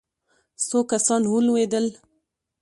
[0.67, 1.85] څو کسان ولوېدل.